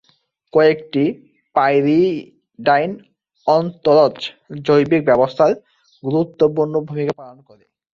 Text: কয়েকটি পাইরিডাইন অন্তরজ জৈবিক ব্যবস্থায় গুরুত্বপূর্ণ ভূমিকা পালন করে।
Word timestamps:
কয়েকটি 0.53 1.03
পাইরিডাইন 1.55 2.91
অন্তরজ 3.47 4.15
জৈবিক 4.61 5.01
ব্যবস্থায় 5.09 5.55
গুরুত্বপূর্ণ 6.03 6.73
ভূমিকা 6.87 7.13
পালন 7.19 7.37
করে। 7.41 7.63